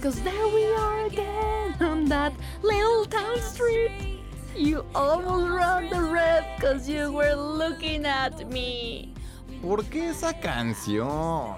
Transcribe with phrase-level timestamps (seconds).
[0.00, 4.22] Cause there we are again on that little town street.
[4.54, 9.12] You almost ran the red cause you were looking at me.
[9.60, 11.56] ¿Por qué esa canción?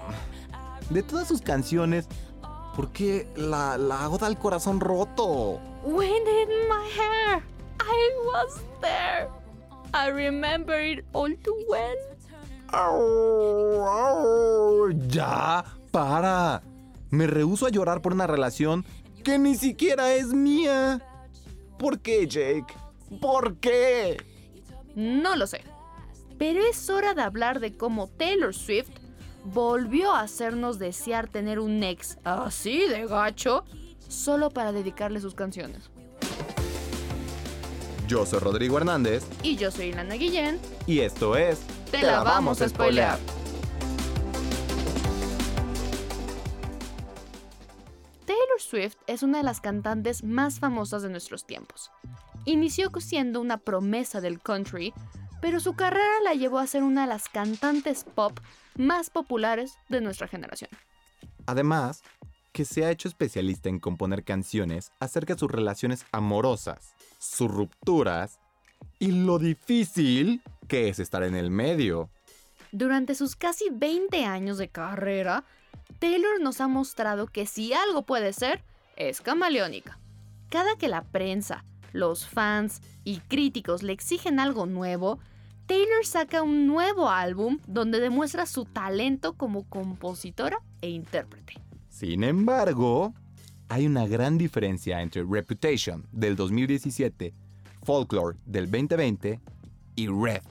[0.89, 2.07] De todas sus canciones,
[2.75, 5.59] ¿por qué la, la oda al corazón roto?
[5.83, 7.43] Wind in my hair.
[7.79, 9.29] I was there.
[9.93, 11.95] I remember it all too well.
[12.73, 16.63] Au, au, ya, para.
[17.11, 18.85] Me rehúso a llorar por una relación
[19.23, 21.01] que ni siquiera es mía.
[21.77, 22.73] ¿Por qué, Jake?
[23.19, 24.17] ¿Por qué?
[24.95, 25.61] No lo sé.
[26.37, 28.89] Pero es hora de hablar de cómo Taylor Swift
[29.43, 33.63] volvió a hacernos desear tener un ex así de gacho
[34.07, 35.89] solo para dedicarle sus canciones.
[38.07, 40.59] Yo soy Rodrigo Hernández Y yo soy Ilana Guillén.
[40.85, 43.17] y esto es Te la vamos a spoilear.
[48.71, 51.91] Swift es una de las cantantes más famosas de nuestros tiempos.
[52.45, 54.93] Inició siendo una promesa del country,
[55.41, 58.39] pero su carrera la llevó a ser una de las cantantes pop
[58.77, 60.69] más populares de nuestra generación.
[61.47, 62.01] Además,
[62.53, 68.39] que se ha hecho especialista en componer canciones acerca de sus relaciones amorosas, sus rupturas
[68.99, 72.09] y lo difícil que es estar en el medio.
[72.71, 75.43] Durante sus casi 20 años de carrera,
[75.99, 78.63] Taylor nos ha mostrado que si algo puede ser,
[78.95, 79.99] es camaleónica.
[80.49, 85.19] Cada que la prensa, los fans y críticos le exigen algo nuevo,
[85.65, 91.53] Taylor saca un nuevo álbum donde demuestra su talento como compositora e intérprete.
[91.87, 93.13] Sin embargo,
[93.69, 97.33] hay una gran diferencia entre Reputation del 2017,
[97.83, 99.39] Folklore del 2020
[99.95, 100.41] y Red,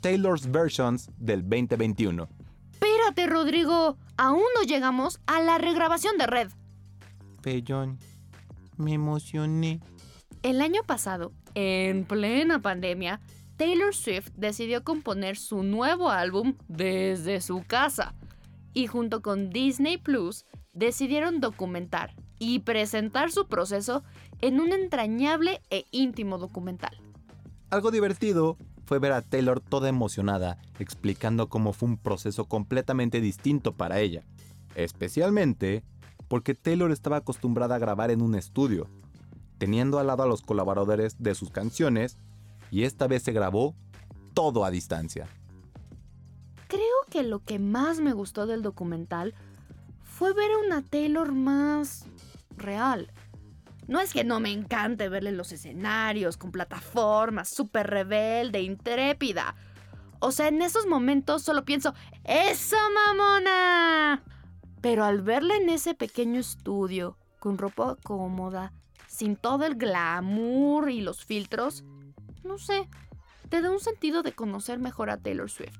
[0.00, 2.28] Taylor's Versions del 2021.
[3.12, 6.48] Espérate, Rodrigo, aún no llegamos a la regrabación de Red.
[7.42, 7.98] Pellón,
[8.78, 9.80] me emocioné.
[10.42, 13.20] El año pasado, en plena pandemia,
[13.58, 18.14] Taylor Swift decidió componer su nuevo álbum desde su casa
[18.72, 24.04] y junto con Disney Plus decidieron documentar y presentar su proceso
[24.40, 26.98] en un entrañable e íntimo documental.
[27.68, 33.74] Algo divertido fue ver a Taylor toda emocionada explicando cómo fue un proceso completamente distinto
[33.76, 34.24] para ella,
[34.74, 35.84] especialmente
[36.28, 38.88] porque Taylor estaba acostumbrada a grabar en un estudio,
[39.58, 42.18] teniendo al lado a los colaboradores de sus canciones
[42.70, 43.74] y esta vez se grabó
[44.34, 45.26] todo a distancia.
[46.68, 49.34] Creo que lo que más me gustó del documental
[50.02, 52.06] fue ver a una Taylor más
[52.56, 53.10] real.
[53.88, 59.54] No es que no me encante verle en los escenarios, con plataformas, súper rebelde, intrépida.
[60.20, 61.94] O sea, en esos momentos solo pienso,
[62.24, 64.22] ¡Eso, mamona!
[64.80, 68.72] Pero al verla en ese pequeño estudio, con ropa cómoda,
[69.08, 71.84] sin todo el glamour y los filtros,
[72.44, 72.88] no sé,
[73.48, 75.78] te da un sentido de conocer mejor a Taylor Swift.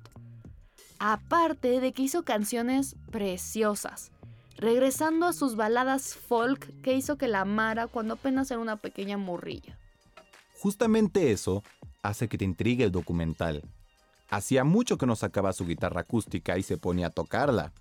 [0.99, 4.12] Aparte de que hizo canciones preciosas,
[4.57, 9.17] regresando a sus baladas folk que hizo que la amara cuando apenas era una pequeña
[9.17, 9.79] morrilla.
[10.61, 11.63] Justamente eso
[12.03, 13.63] hace que te intrigue el documental.
[14.31, 17.73] Hacía mucho que no sacaba su guitarra acústica y se ponía a tocarla.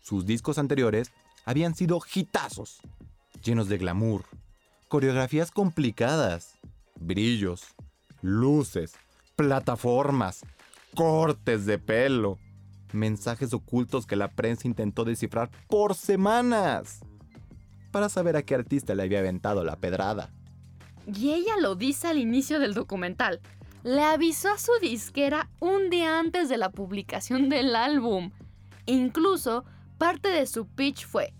[0.00, 1.12] Sus discos anteriores
[1.44, 2.80] habían sido hitazos,
[3.42, 4.24] llenos de glamour,
[4.88, 6.58] coreografías complicadas,
[6.98, 7.74] brillos,
[8.22, 8.94] luces,
[9.36, 10.44] plataformas,
[10.94, 12.38] cortes de pelo,
[12.92, 17.00] mensajes ocultos que la prensa intentó descifrar por semanas
[17.90, 20.30] para saber a qué artista le había aventado la pedrada.
[21.06, 23.40] Y ella lo dice al inicio del documental.
[23.82, 28.30] Le avisó a su disquera un día antes de la publicación del álbum.
[28.86, 29.64] Incluso,
[29.96, 31.32] parte de su pitch fue,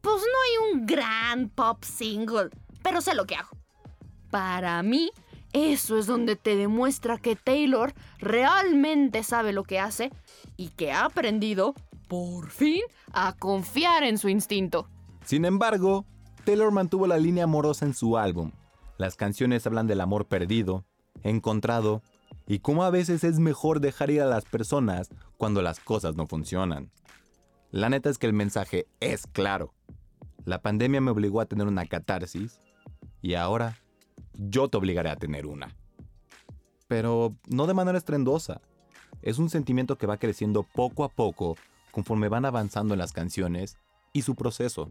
[0.00, 2.50] pues no hay un gran pop single,
[2.82, 3.50] pero sé lo que hago.
[4.30, 5.10] Para mí,
[5.52, 10.10] eso es donde te demuestra que Taylor realmente sabe lo que hace
[10.56, 11.74] y que ha aprendido,
[12.08, 12.82] por fin,
[13.12, 14.88] a confiar en su instinto.
[15.24, 16.06] Sin embargo,
[16.44, 18.52] Taylor mantuvo la línea amorosa en su álbum.
[18.98, 20.84] Las canciones hablan del amor perdido,
[21.22, 22.02] encontrado,
[22.46, 26.26] y cómo a veces es mejor dejar ir a las personas cuando las cosas no
[26.26, 26.90] funcionan.
[27.70, 29.72] La neta es que el mensaje es claro.
[30.44, 32.58] La pandemia me obligó a tener una catarsis
[33.20, 33.78] y ahora
[34.34, 35.74] yo te obligaré a tener una.
[36.88, 38.60] Pero no de manera estrendosa.
[39.22, 41.56] Es un sentimiento que va creciendo poco a poco
[41.90, 43.76] conforme van avanzando en las canciones
[44.12, 44.90] y su proceso.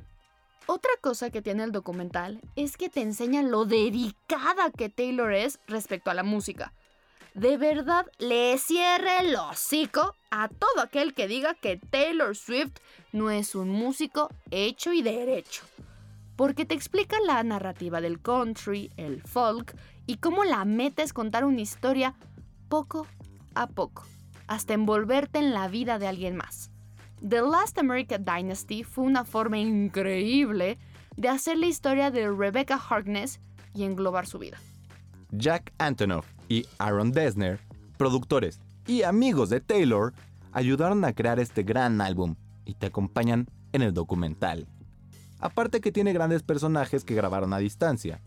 [0.67, 5.59] Otra cosa que tiene el documental es que te enseña lo dedicada que Taylor es
[5.67, 6.73] respecto a la música.
[7.33, 12.73] De verdad le cierre el hocico a todo aquel que diga que Taylor Swift
[13.11, 15.63] no es un músico hecho y derecho.
[16.41, 19.77] Porque te explica la narrativa del country, el folk
[20.07, 22.15] y cómo la meta es contar una historia
[22.67, 23.05] poco
[23.53, 24.07] a poco,
[24.47, 26.71] hasta envolverte en la vida de alguien más.
[27.19, 30.79] The Last American Dynasty fue una forma increíble
[31.15, 33.39] de hacer la historia de Rebecca Harkness
[33.75, 34.57] y englobar su vida.
[35.29, 37.59] Jack Antonoff y Aaron Dessner,
[37.97, 40.11] productores y amigos de Taylor,
[40.53, 42.33] ayudaron a crear este gran álbum
[42.65, 44.67] y te acompañan en el documental.
[45.41, 48.21] Aparte que tiene grandes personajes que grabaron a distancia.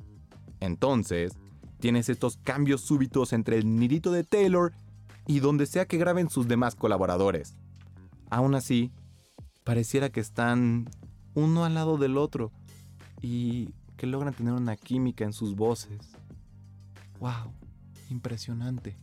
[0.61, 1.33] Entonces,
[1.79, 4.73] tienes estos cambios súbitos entre el nidito de Taylor
[5.27, 7.57] y donde sea que graben sus demás colaboradores.
[8.31, 8.93] Aún así,
[9.63, 10.89] pareciera que están
[11.35, 12.53] uno al lado del otro
[13.23, 16.13] y que logran tener una química en sus voces.
[17.21, 17.53] ¡Wow!
[18.11, 18.99] Impresionante.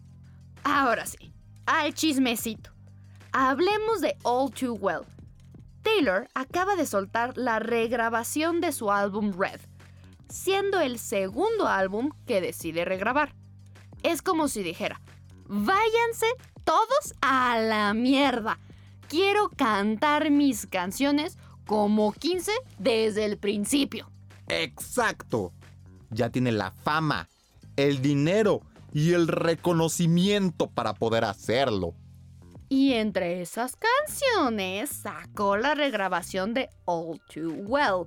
[0.64, 1.34] Ahora sí,
[1.66, 2.72] al chismecito.
[3.32, 5.06] Hablemos de All Too Well.
[5.96, 9.60] Taylor acaba de soltar la regrabación de su álbum Red,
[10.30, 13.36] siendo el segundo álbum que decide regrabar.
[14.04, 15.02] Es como si dijera,
[15.48, 16.28] váyanse
[16.64, 18.60] todos a la mierda.
[19.08, 24.10] Quiero cantar mis canciones como 15 desde el principio.
[24.48, 25.52] Exacto.
[26.10, 27.28] Ya tiene la fama,
[27.76, 28.62] el dinero
[28.94, 31.96] y el reconocimiento para poder hacerlo.
[32.72, 38.06] Y entre esas canciones sacó la regrabación de All Too Well,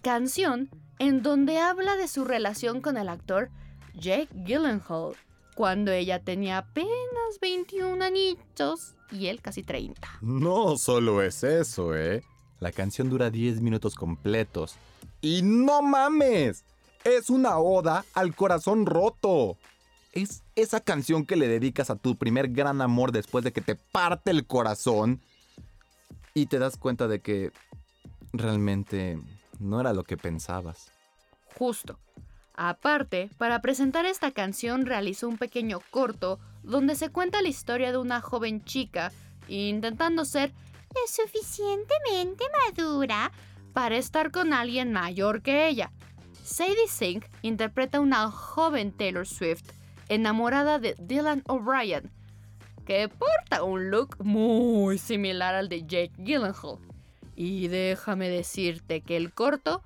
[0.00, 3.50] canción en donde habla de su relación con el actor
[3.92, 5.12] Jake Gyllenhaal,
[5.54, 6.88] cuando ella tenía apenas
[7.42, 10.08] 21 añitos y él casi 30.
[10.22, 12.22] No solo es eso, ¿eh?
[12.60, 14.76] La canción dura 10 minutos completos.
[15.20, 16.64] ¡Y no mames!
[17.04, 19.58] Es una oda al corazón roto
[20.16, 23.74] es esa canción que le dedicas a tu primer gran amor después de que te
[23.74, 25.20] parte el corazón
[26.32, 27.52] y te das cuenta de que
[28.32, 29.20] realmente
[29.58, 30.90] no era lo que pensabas.
[31.54, 31.98] Justo.
[32.54, 37.98] Aparte, para presentar esta canción realizó un pequeño corto donde se cuenta la historia de
[37.98, 39.12] una joven chica
[39.48, 40.52] intentando ser
[41.06, 43.30] suficientemente madura
[43.74, 45.92] para estar con alguien mayor que ella.
[46.42, 49.75] Sadie Sink interpreta a una joven Taylor Swift
[50.08, 52.10] enamorada de Dylan O'Brien,
[52.84, 56.78] que porta un look muy similar al de Jake Gyllenhaal.
[57.34, 59.82] Y déjame decirte que el corto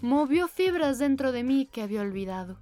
[0.00, 2.58] movió fibras dentro de mí que había olvidado.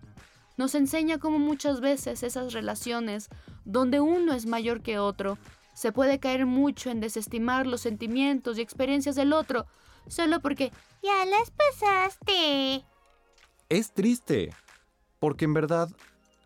[0.56, 3.28] Nos enseña cómo muchas veces esas relaciones,
[3.64, 5.38] donde uno es mayor que otro,
[5.72, 9.66] se puede caer mucho en desestimar los sentimientos y experiencias del otro,
[10.08, 10.72] solo porque
[11.02, 12.84] ya las pasaste.
[13.68, 14.52] Es triste,
[15.20, 15.88] porque en verdad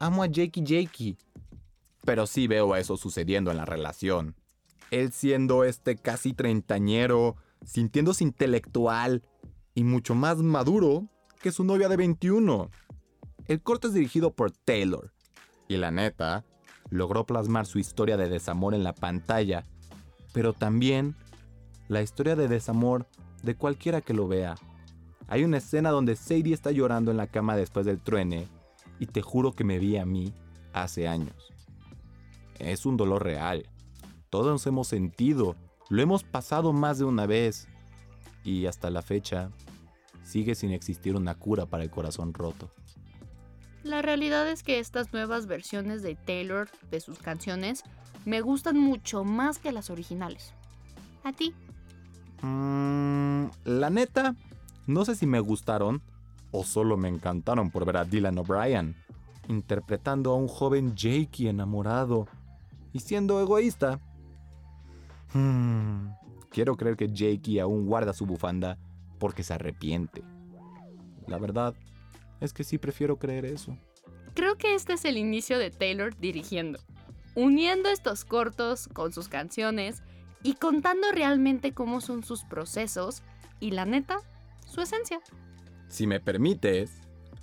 [0.03, 1.17] Amo a Jakey Jakey.
[2.05, 4.35] Pero sí veo eso sucediendo en la relación.
[4.91, 9.23] Él siendo este casi treintañero, sintiéndose intelectual
[9.77, 11.07] y mucho más maduro
[11.41, 12.69] que su novia de 21.
[13.47, 15.13] El corte es dirigido por Taylor.
[15.69, 16.45] Y la neta,
[16.91, 19.69] logró plasmar su historia de desamor en la pantalla,
[20.33, 21.15] pero también
[21.87, 23.07] la historia de desamor
[23.45, 24.57] de cualquiera que lo vea.
[25.29, 28.49] Hay una escena donde Sadie está llorando en la cama después del truene
[29.03, 30.33] y te juro que me vi a mí
[30.73, 31.53] hace años.
[32.61, 33.69] Es un dolor real.
[34.31, 35.57] Todos hemos sentido,
[35.89, 37.67] lo hemos pasado más de una vez
[38.45, 39.51] y hasta la fecha
[40.23, 42.71] sigue sin existir una cura para el corazón roto.
[43.83, 47.83] La realidad es que estas nuevas versiones de Taylor de sus canciones
[48.25, 50.55] me gustan mucho más que las originales.
[51.25, 51.53] ¿A ti?
[52.43, 54.37] Mm, la neta,
[54.87, 56.03] no sé si me gustaron,
[56.53, 58.95] o solo me encantaron por ver a Dylan O'Brien,
[59.49, 62.29] interpretando a un joven Jakey enamorado
[62.93, 63.99] y siendo egoísta.
[65.33, 66.11] Hmm,
[66.51, 68.79] quiero creer que Jakey aún guarda su bufanda
[69.19, 70.23] porque se arrepiente.
[71.27, 71.75] La verdad
[72.41, 73.77] es que sí prefiero creer eso.
[74.35, 76.79] Creo que este es el inicio de Taylor dirigiendo,
[77.35, 80.03] uniendo estos cortos con sus canciones
[80.43, 83.23] y contando realmente cómo son sus procesos
[83.61, 84.19] y la neta,
[84.67, 85.21] su esencia.
[85.93, 86.91] Si me permites,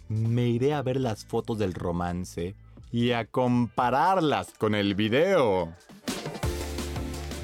[0.08, 2.56] me iré a ver las fotos del romance
[2.92, 5.72] y a compararlas con el video.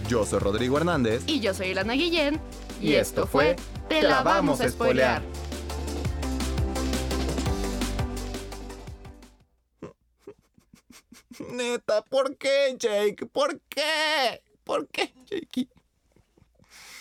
[0.09, 1.21] Yo soy Rodrigo Hernández.
[1.27, 2.41] Y yo soy Ilana Guillén.
[2.81, 3.55] Y, esto fue
[3.87, 5.21] Te la vamos a spoilear.
[11.51, 13.27] Neta, ¿por qué, Jake?
[13.31, 14.41] ¿Por qué?
[14.63, 15.67] ¿Por qué, Jake?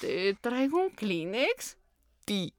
[0.03, 1.79] ¿Te traigo un Kleenex?
[2.27, 2.53] Sí.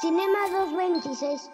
[0.00, 1.50] Cinema 226